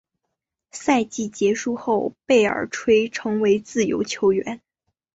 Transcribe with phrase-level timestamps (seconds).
[0.71, 4.59] 赛季结束后贝尔垂成为自由球员。